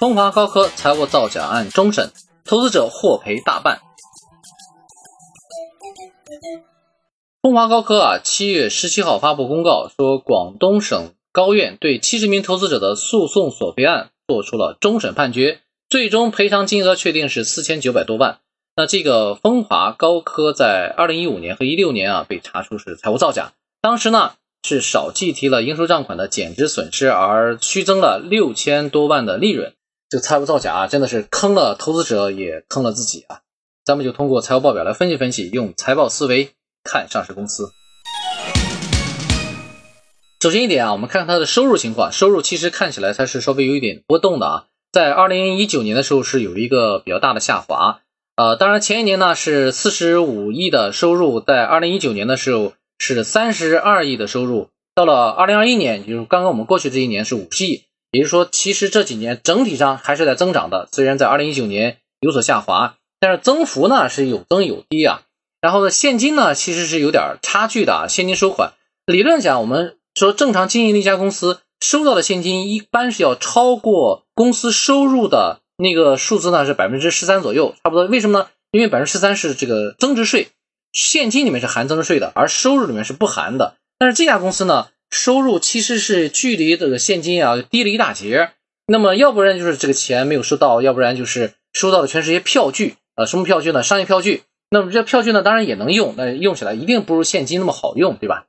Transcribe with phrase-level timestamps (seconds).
[0.00, 2.10] 风华高科财务造假案终审，
[2.46, 3.82] 投资者获赔大半。
[7.42, 15.60] 风华高科啊，七月十七号发布公告说，广东省高院对七十名投资者的诉讼索赔案作出了终审判决，
[15.90, 18.38] 最终赔偿金额确定是四千九百多万。
[18.76, 24.32] 那这个风华高科在二零一五年和一六年啊被查出是财务造假，当时呢。
[24.62, 29.72] 是少计提了应收账款的减值损失，而虚增了六千多万的利润。
[30.10, 33.42] 这个财务造假啊，真的是坑了投资者，也坑了自己啊！
[33.84, 36.50] 咱们就通过财务报表来分析分析，用财报思维
[36.82, 37.70] 看上市公司。
[40.40, 42.10] 首先一点啊，我们看看它的收入情况。
[42.10, 48.00] 收入其实看起来它是稍微有一点波动的啊，在二零一九年的时候是有一个比较大的下滑。
[48.34, 52.72] 呃，当然前一年呢是四十五亿的收入，在二零一九年的时候。
[53.02, 60.88] 是三十二亿的收入，到了二零二一年，就是刚刚我们过去这一年是五十亿，也就是说，其实这几年整体上还是在增长的。
[60.92, 65.22] 虽然在二零一九年有所下滑，但是增幅呢是有增有低啊。
[65.60, 68.06] 然后呢，现金呢其实是有点差距的啊。
[68.08, 68.72] 现金收款，
[69.06, 78.06] 理论讲，我们说正常经营的一家公司收到的现金一般是要超过公司收入的那个数字呢，是百分之十三左右，差不多。
[78.06, 78.48] 为什么呢？
[78.70, 80.48] 因为百分之十三是这个增值税。
[80.92, 83.76] 现金里面是含增值税的，而收入里面是不含的。
[83.98, 88.50] 但是这家公司呢，收入其实是距离这个现金啊低了一大截。
[88.86, 93.26] 那么要不然就是这个钱没有收到，要不然就是收到的全是一些票据啊。
[93.26, 93.82] 什么票据呢？
[93.82, 94.42] 商业票据。
[94.70, 98.46] 那么这票据呢，当然也能用，那用起来一定不如现金那么好用，对吧？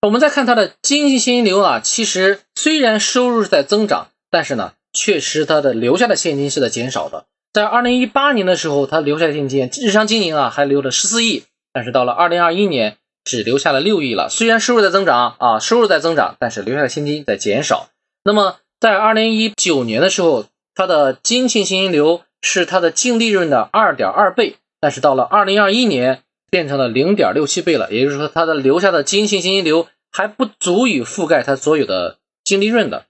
[0.00, 7.26] 我们再看它的经营现金流啊，其实虽然收入是在增长，但是呢，确实它的留下的现金是在减少的。
[7.52, 11.44] 在二零一八年的时候，它留下的现金日常经营啊还留了十四亿。
[11.72, 14.28] 但是到了二零二一年，只留下了六亿了。
[14.28, 17.88] 虽然收入在增长啊，收入在增长，但是留下的现金在减少。
[18.24, 27.92] 那么在二零一九年的时候，它的经营现金流是它的净利润的二点二倍，但是到了二零二一年变成了零点六七倍了。
[27.92, 33.06] 也就是说，它的留下的经营现金流还不足以覆盖它所有的净利润的。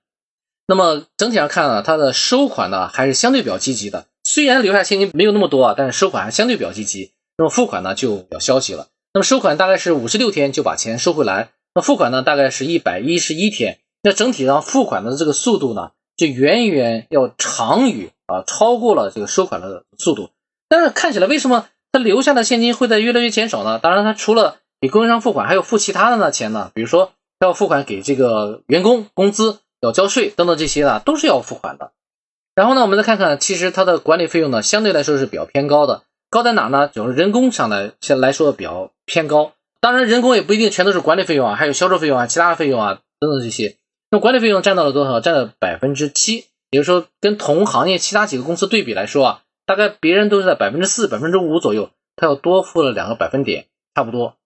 [0.67, 4.07] 那么整体上看呢，它的收款呢还是相对比较积极的。
[4.25, 7.13] 虽然留下现金没有那么多啊，但是收款还相对比较积极。
[7.37, 8.87] 那么付款呢就比较消极了。
[9.15, 13.79] 那么收款大概是五十六天就把钱收回来，那付款呢大概是一百一十一天。
[14.03, 20.31] 那整体上付款的这个速度呢，就远远要长于啊，超过了这个收款的速度。
[20.69, 23.79] 但是看起来为什么他留下的现金会在越来越减少呢？
[23.79, 31.93] 当然，他除了给供应商付款，还有付其他的呢钱呢，比如说要付款给这个员工工资、要交税等等这些呢，都是要付款的。
[32.55, 36.03] 然后呢，我们再看看，其实它的管理费用呢，相对来说是比较偏高的。
[36.33, 36.89] 高在哪呢？
[36.89, 43.77] 就是人工上来先来说比较偏高，当然人工也不一定全都是管理费用啊，还有销售费用啊、其他的费用啊等等这些。
[44.11, 45.21] 那管理费用占到了多少？
[45.21, 54.37] 占了百分之七，也就是说跟同行业其他几个公司对比来说啊，大概别人都是在百分之四、百分之五左右，它要多付了两个百分点，差不多。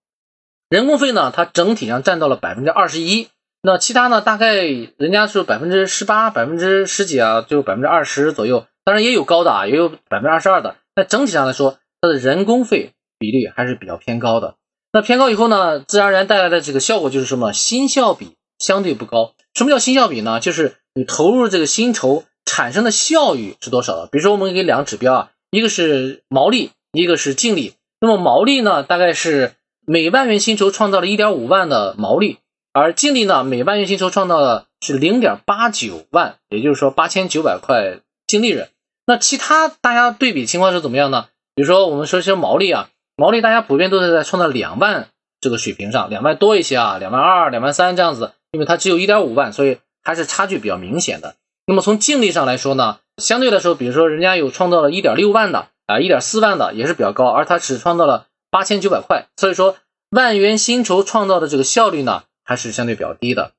[0.67, 3.29] 人工费呢，它整体上占到了百分之二十一，
[3.61, 10.75] 那其他呢，大概人家是百分之十八、百分之十几啊，就百分之二十左右，当然也有高的啊，也有百分之二十二的。
[10.97, 14.55] 那整体上来说，它的人工费比例还是比较偏高的。
[14.91, 17.53] 那偏高以后呢，自然而然带来的这个效果就是什么？
[17.53, 19.35] 新效比相对不高。
[19.53, 20.39] 什么叫新效比呢？
[20.39, 24.09] 就是你投入这个薪酬产生的效益是多少的？
[24.11, 27.73] 比如说，我们给两个指标啊，一个是毛利，一个是净利。
[28.01, 29.53] 那么毛利呢，大概是
[29.85, 32.39] 每万元薪酬创造了一点五万的毛利，
[32.73, 38.67] 而净利呢，每万元薪酬创造的是零点八九万，也就是说八千九百块净利润。
[39.07, 41.27] 那其他大家对比情况是怎么样呢？
[41.55, 45.07] 比如说我们说一些毛利啊，毛利大家普遍都是在创造两万
[45.39, 51.35] 这个水平上，两万多一些啊，两万二、两万三这样子，因为它只有一点五万，所以还是差距比较明显的。
[51.65, 59.77] 那么从净利上来说呢，相对来说，比如说人家有创造了一点六万的啊，一点四万的也是比较高，而它只创造了八千九百块，所以说
[60.09, 63.53] 万元薪酬创造的这个效率呢，还是相对比较低的。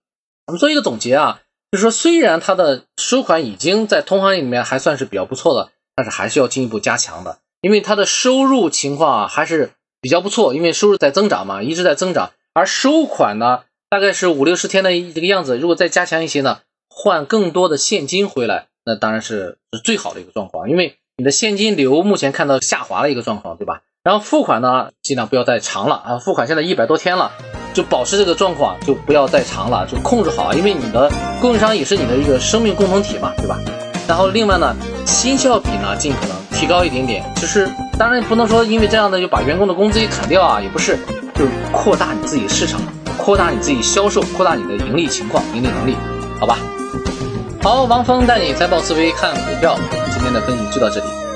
[0.47, 1.41] 我们做一个总结啊。
[1.71, 23.83] 就是说，虽然它的收款已经在同行里面还算是比较不错的，但是还是要进一步加强的，因为它的收入情况啊还是比较不错，因为收入在增长嘛，一直在增长，而收款呢大概是五六十天的这个样子，如果再加强一些呢，换更多的现金回来，那当然是是最好的一个状况，因为你的现金流目前看到下滑的一个状况，对吧？
[24.03, 27.33] 然后付款呢，尽量不要再长了啊，付款现在一百多天了。
[27.75, 31.11] 就保持这个状况，就不要再长了，就控制好，因为你的
[31.41, 33.59] 供应商也是你的一个生命共同体嘛，对吧？
[34.09, 34.75] 然后另外呢，
[35.07, 37.69] 新效比呢，尽可能提高一点点，就是
[37.99, 40.99] 当然不能说因为这样的就把员工的工资一砍掉啊，也不是，
[41.35, 42.81] 就是扩大你自己市场，
[43.19, 45.97] 扩大你自己销售，扩大你的盈利情况、盈利能力，
[46.41, 46.59] 好吧？
[47.63, 49.79] 好，王峰带你财报思维看股票，
[50.13, 51.28] 今天的分析就到这里。